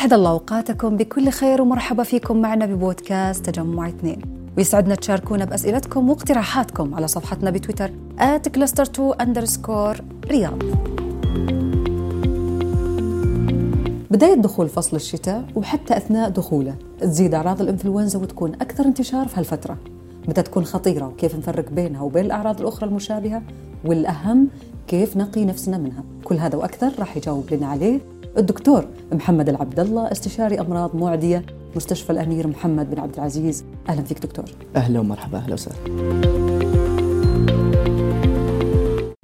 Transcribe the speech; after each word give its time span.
أسعد 0.00 0.12
الله 0.12 0.30
أوقاتكم 0.30 0.96
بكل 0.96 1.30
خير 1.30 1.62
ومرحبا 1.62 2.02
فيكم 2.02 2.36
معنا 2.40 2.66
ببودكاست 2.66 3.46
تجمع 3.46 3.88
اثنين. 3.88 4.20
ويسعدنا 4.58 4.94
تشاركونا 4.94 5.44
بأسئلتكم 5.44 6.10
واقتراحاتكم 6.10 6.94
على 6.94 7.08
صفحتنا 7.08 7.50
بتويتر 7.50 7.90
@cluster2 8.20 9.16
underscore 9.22 10.00
رياض. 10.26 10.58
بداية 14.10 14.34
دخول 14.34 14.68
فصل 14.68 14.96
الشتاء 14.96 15.44
وحتى 15.56 15.96
أثناء 15.96 16.30
دخوله 16.30 16.74
تزيد 17.00 17.34
أعراض 17.34 17.60
الإنفلونزا 17.60 18.18
وتكون 18.18 18.54
أكثر 18.54 18.84
انتشار 18.84 19.28
في 19.28 19.40
هالفترة. 19.40 19.76
متى 20.28 20.42
تكون 20.42 20.64
خطيرة 20.64 21.06
وكيف 21.06 21.36
نفرق 21.36 21.70
بينها 21.70 22.02
وبين 22.02 22.24
الأعراض 22.24 22.60
الأخرى 22.60 22.88
المشابهة 22.88 23.42
والأهم 23.84 24.48
كيف 24.88 25.16
نقي 25.16 25.44
نفسنا 25.44 25.78
منها. 25.78 26.04
كل 26.24 26.36
هذا 26.36 26.56
وأكثر 26.56 26.92
راح 26.98 27.16
يجاوب 27.16 27.44
لنا 27.52 27.66
عليه 27.66 28.00
الدكتور 28.38 28.84
محمد 29.12 29.48
العبد 29.48 29.80
الله 29.80 30.12
استشاري 30.12 30.60
أمراض 30.60 30.96
معدية 30.96 31.44
مستشفى 31.76 32.10
الأمير 32.10 32.46
محمد 32.46 32.90
بن 32.90 32.98
عبد 33.00 33.14
العزيز. 33.14 33.64
أهلا 33.88 34.02
فيك 34.02 34.18
دكتور. 34.18 34.44
أهلا 34.76 35.00
ومرحبا 35.00 35.38
أهلا 35.38 35.54
وسهلا. 35.54 35.76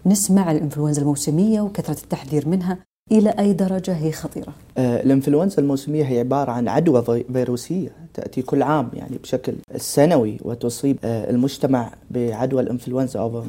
نسمع 0.06 0.52
الإنفلونزا 0.52 1.02
الموسمية 1.02 1.61
وكثرة 1.61 2.02
التحذير 2.02 2.48
منها 2.48 2.78
إلى 3.12 3.30
أي 3.30 3.52
درجة 3.52 3.92
هي 3.97 4.12
خطيرة؟ 4.12 4.52
آه، 4.78 5.02
الإنفلونزا 5.02 5.62
الموسمية 5.62 6.05
هي 6.05 6.19
عبارة 6.19 6.50
عن 6.52 6.69
عدوى 6.69 7.02
في- 7.02 7.25
فيروسية. 7.33 7.91
تأتي 8.16 8.43
كل 8.43 8.62
عام 8.62 8.88
يعني 8.95 9.19
بشكل 9.23 9.55
سنوي 9.77 10.38
وتصيب 10.43 10.98
آه، 11.05 11.30
المجتمع 11.30 11.93
بعدوى 12.11 12.62
الإنفلونزا 12.62 13.20
أو 13.20 13.45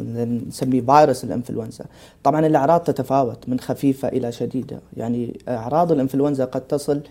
نسميه 0.48 0.82
فيروس 0.82 1.24
الإنفلونزا. 1.24 1.86
طبعا 2.24 2.46
الأعراض 2.46 2.82
تتفاوت 2.82 3.50
من 3.50 3.60
خفيفة 3.60 4.08
إلى 4.08 4.32
شديدة، 4.32 4.80
يعني 4.98 5.40
أعراض 5.48 5.92
الإنفلونزا 5.92 6.46
قد 6.46 6.62
تصل 6.62 7.02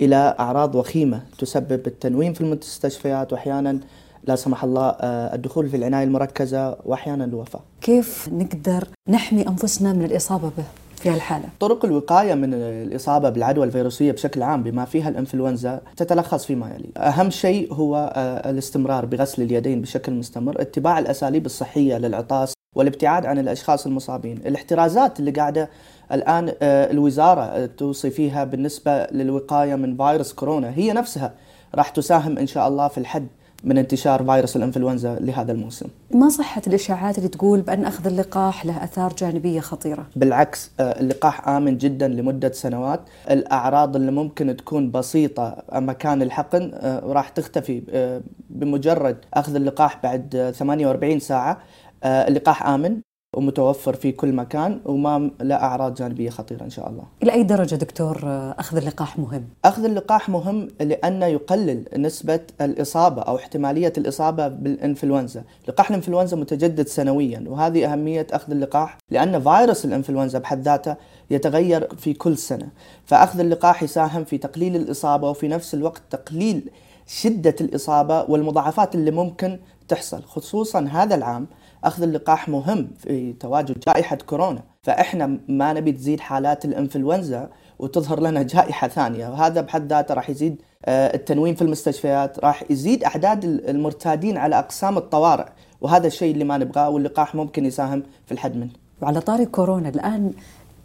إلى 0.00 0.36
أعراض 0.40 0.74
وخيمة 0.74 1.22
تسبب 1.38 1.86
التنويم 1.86 2.32
في 2.32 2.40
المستشفيات 2.40 3.32
واحيانا 3.32 3.80
لا 4.24 4.36
سمح 4.36 4.64
الله 4.64 4.88
آه، 4.88 5.34
الدخول 5.34 5.68
في 5.68 5.76
العناية 5.76 6.04
المركزة 6.04 6.76
واحيانا 6.84 7.24
الوفاة. 7.24 7.60
كيف 7.80 8.28
نقدر 8.32 8.88
نحمي 9.08 9.48
أنفسنا 9.48 9.92
من 9.92 10.04
الإصابة 10.04 10.50
به 10.58 10.64
في 11.04 11.10
هالحالة. 11.10 11.48
طرق 11.60 11.84
الوقاية 11.84 12.34
من 12.34 12.54
الإصابة 12.54 13.30
بالعدوى 13.30 13.66
الفيروسية 13.66 14.12
بشكل 14.12 14.42
عام 14.42 14.62
بما 14.62 14.84
فيها 14.84 15.08
الإنفلونزا 15.08 15.80
تتلخص 15.96 16.44
فيما 16.44 16.74
يلي. 16.74 16.88
أهم 16.96 17.30
شيء 17.30 17.74
هو 17.74 18.12
آه، 18.16 18.50
الاستمرار 18.50 19.06
بغسل 19.06 19.42
اليدين 19.42 19.80
بشكل 19.80 20.12
مستمر 20.12 20.60
اتباع 20.60 20.98
الأساليب 20.98 21.46
الصحية 21.46 21.98
للعطاس 21.98 22.52
والابتعاد 22.76 23.26
عن 23.26 23.38
الأشخاص 23.38 23.86
المصابين. 23.86 24.36
الاحترازات 24.46 25.20
اللي 25.20 25.30
قاعدة 25.30 25.70
الآن 26.12 26.52
آه، 26.62 26.90
الوزارة 26.90 27.42
آه، 27.42 27.66
توصي 27.66 28.10
فيها 28.10 28.44
بالنسبة 28.44 29.06
للوقاية 29.06 29.74
من 29.74 29.96
فيروس 29.96 30.32
كورونا 30.32 30.72
هي 30.76 30.92
نفسها 30.92 31.34
راح 31.74 31.88
تساهم 31.88 32.38
إن 32.38 32.46
شاء 32.46 32.68
الله 32.68 32.88
في 32.88 32.98
الحد 32.98 33.26
من 33.64 33.78
انتشار 33.78 34.24
فيروس 34.24 34.56
الإنفلونزا 34.56 35.18
لهذا 35.20 35.52
الموسم. 35.52 35.86
ما 36.10 36.28
صحة 36.28 36.62
الإشاعات 36.66 37.18
اللي 37.18 37.28
تقول 37.28 37.60
بأن 37.60 37.84
أخذ 37.84 38.06
اللقاح 38.06 38.66
له 38.66 38.84
آثار 38.84 39.12
جانبية 39.18 39.60
خطيرة؟ 39.60 40.06
بالعكس 40.16 40.70
آه، 40.80 41.00
اللقاح 41.00 41.48
آمن 41.48 41.78
جدا 41.78 42.08
لمدة 42.08 42.52
سنوات. 42.52 43.00
الأعراض 43.30 43.96
اللي 43.96 44.10
ممكن 44.12 44.56
تكون 44.56 44.90
بسيطة 44.90 45.56
مكان 45.72 46.22
الحقن 46.22 46.70
آه، 46.74 47.00
راح 47.04 47.28
تختفي. 47.28 47.82
آه، 47.90 48.20
بمجرد 48.50 49.16
أخذ 49.34 49.54
اللقاح 49.54 50.02
بعد 50.02 50.36
آه، 50.36 50.50
48 50.50 51.20
ساعة 51.20 51.58
اللقاح 52.04 52.66
آمن. 52.66 53.00
ومتوفر 53.36 53.94
في 53.94 54.12
كل 54.12 54.32
مكان 54.32 54.80
وما 54.84 55.30
له 55.40 55.54
أعراض 55.54 55.94
جانبية 55.94 56.30
خطيرة 56.30 56.64
إن 56.64 56.70
شاء 56.70 56.90
الله. 56.90 57.02
إلى 57.22 57.32
أي 57.32 57.42
درجة 57.42 57.74
دكتور 57.74 58.20
آه، 58.24 58.54
أخذ 58.58 58.76
اللقاح 58.76 59.18
مهم؟ 59.18 59.44
أخذ 59.64 59.84
اللقاح 59.84 60.28
مهم 60.28 60.68
لأنه 60.80 61.26
يقلل 61.26 61.84
نسبة 61.96 62.40
الإصابة 62.60 63.22
أو 63.22 63.36
احتمالية 63.36 63.92
الإصابة 63.98 64.48
بالإنفلونزا. 64.48 65.44
لقاح 65.68 65.90
الإنفلونزا 65.90 66.36
متجدد 66.36 66.86
سنويا 66.86 67.44
وهذه 67.46 67.92
أهمية 67.92 68.26
أخذ 68.32 68.52
اللقاح 68.52 68.98
لأن 69.10 69.40
فيروس 69.40 69.84
الإنفلونزا 69.84 70.38
بحد 70.38 70.62
ذاته 70.62 70.96
يتغير 71.30 71.88
في 71.96 72.14
كل 72.14 72.38
سنة. 72.38 72.68
فأخذ 73.06 73.40
اللقاح 73.40 73.82
يساهم 73.82 74.24
في 74.24 74.38
تقليل 74.38 74.76
الإصابة 74.76 75.30
وفي 75.30 75.48
نفس 75.48 75.74
الوقت 75.74 76.02
تقليل 76.10 76.70
شدة 77.06 77.54
الإصابة 77.60 78.22
والمضاعفات 78.22 78.94
اللي 78.94 79.10
ممكن 79.10 79.58
تحصل 79.88 80.22
خصوصا 80.22 80.80
هذا 80.80 81.14
العام 81.14 81.46
أخذ 81.84 82.02
اللقاح 82.02 82.48
مهم 82.48 82.88
في 82.98 83.32
تواجد 83.32 83.80
جائحة 83.86 84.16
كورونا. 84.16 84.62
فإحنا 84.82 85.38
ما 85.48 85.72
نبي 85.72 85.92
تزيد 85.92 86.20
حالات 86.20 86.64
الإنفلونزا 86.64 87.48
وتظهر 87.78 88.20
لنا 88.20 88.42
جائحة 88.42 88.88
ثانية. 88.88 89.28
وهذا 89.28 89.60
بحد 89.60 89.92
ذاته 89.92 90.14
راح 90.14 90.30
يزيد 90.30 90.62
آه، 90.84 91.14
التنويم 91.14 91.54
في 91.54 91.62
المستشفيات 91.62 92.38
راح 92.38 92.64
يزيد 92.70 93.04
أعداد 93.04 93.44
المرتادين 93.44 94.36
على 94.36 94.58
أقسام 94.58 94.96
الطوارئ. 94.98 95.46
وهذا 95.80 96.06
الشيء 96.06 96.32
اللي 96.32 96.44
ما 96.44 96.58
نبغاه 96.58 96.90
واللقاح 96.90 97.34
ممكن 97.34 97.64
يساهم 97.64 98.02
في 98.26 98.32
الحد 98.32 98.56
منه. 98.56 98.70
وعلى 99.02 99.20
طاري 99.20 99.46
كورونا 99.46 99.88
الآن 99.88 100.32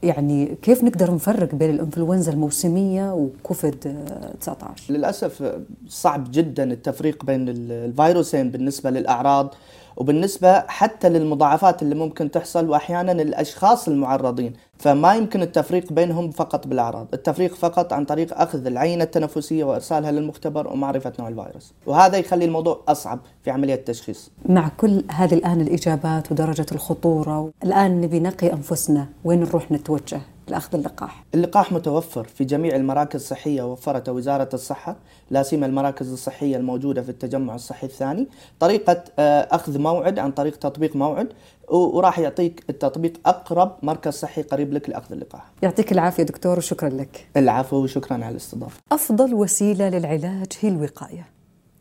يعني 0.03 0.55
كيف 0.61 0.83
نقدر 0.83 1.13
نفرق 1.13 1.55
بين 1.55 1.69
الإنفلونزا 1.69 2.31
الموسمية 2.31 3.13
وكوفيد 3.13 3.87
آه، 3.87 4.33
19 4.41 4.93
للأسف 4.93 5.55
صعب 5.87 6.27
جدا 6.31 6.71
التفريق 6.71 7.25
بين 7.25 7.49
ال- 7.49 7.71
الفيروسين 7.71 8.51
بالنسبة 8.51 8.89
للأعراض. 8.89 9.53
وبالنسبة 9.99 10.59
حتى 10.59 11.09
للمضاعفات 11.09 11.81
اللي 11.81 11.95
ممكن 11.95 12.31
تحصل 12.31 12.69
وأحيانا 12.69 13.11
الأشخاص 13.11 13.87
المعرضين 13.87 14.53
فما 14.77 15.15
يمكن 15.15 15.41
التفريق 15.41 15.93
بينهم 15.93 16.31
فقط 16.31 16.67
بالأعراض 16.67 17.07
التفريق 17.13 17.55
فقط 17.55 17.93
عن 17.93 18.05
طريق 18.05 18.41
أخذ 18.41 18.65
العينة 18.65 19.03
التنفسية 19.03 19.63
وإرسالها 19.63 20.11
للمختبر 20.11 20.67
ومعرفة 20.67 21.13
نوع 21.19 21.27
الفيروس. 21.27 21.73
وهذا 21.85 22.17
يخلي 22.17 22.45
الموضوع 22.45 22.81
أصعب 22.87 23.19
في 23.43 23.51
عملية 23.51 23.73
التشخيص. 23.73 24.31
مع 24.49 24.69
كل 24.77 25.03
هذه 25.11 25.33
الآن 25.33 25.61
الإجابات 25.61 26.31
ودرجة 26.31 26.65
الخطورة 26.71 27.51
الآن 27.63 28.01
نبي 28.01 28.19
نقي 28.19 28.53
أنفسنا 28.53 29.07
وين 29.23 29.39
نروح 29.39 29.71
نتوجه؟ 29.71 30.21
لأخذ 30.49 30.77
اللقاح. 30.77 31.25
اللقاح 31.33 31.71
متوفر 31.71 32.23
في 32.23 32.43
جميع 32.43 32.75
المراكز 32.75 33.21
الصحية 33.21 33.71
وفرتها 33.71 34.11
وزارة 34.11 34.49
الصحة 34.53 34.95
لا 35.29 35.43
سيما 35.43 35.65
المراكز 35.65 36.11
الصحية 36.11 36.57
الموجودة 36.57 37.01
في 37.01 37.09
التجمع 37.09 37.55
الصحي 37.55 37.87
الثاني. 37.87 38.27
طريقة 38.59 39.03
آه، 39.19 39.47
أخذ 39.51 39.79
موعد 39.79 40.19
عن 40.19 40.31
طريق 40.31 40.55
تطبيق 40.55 40.95
موعد 40.95 41.29
وراح 41.69 42.19
يعطيك 42.19 42.63
التطبيق 42.69 43.13
أقرب 43.25 43.75
مركز 43.83 44.13
صحي 44.13 44.41
قريب 44.41 44.73
لك 44.73 44.89
لأخذ 44.89 45.11
اللقاح. 45.11 45.51
يعطيك 45.61 45.91
العافية 45.91 46.23
دكتور 46.23 46.57
وشكرا 46.57 46.89
لك. 46.89 47.27
العفو 47.37 47.75
وشكرا 47.75 48.13
على 48.13 48.29
الاستضافة. 48.29 48.79
أفضل 48.91 49.33
وسيلة 49.33 49.89
للعلاج 49.89 50.47
هي 50.59 50.69
الوقاية. 50.69 51.29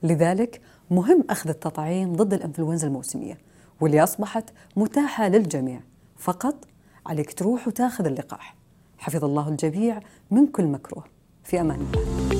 لذلك 0.02 0.60
مهم 0.90 1.24
أخذ 1.30 1.48
التطعيم 1.50 2.16
ضد 2.16 2.34
الإنفلونزا 2.34 2.86
الموسمية 2.86 3.38
واللي 3.80 4.02
أصبحت 4.02 4.44
متاحة 4.76 5.28
للجميع. 5.28 5.80
فقط 6.18 6.54
عليك 7.06 7.32
تروح 7.32 7.68
وتاخذ 7.68 8.06
اللقاح. 8.06 8.57
حفظ 8.98 9.24
الله 9.24 9.48
الجميع 9.48 10.00
من 10.30 10.46
كل 10.46 10.64
مكروه. 10.64 11.04
في 11.44 11.60
أمان 11.60 11.80
الله. 11.80 12.37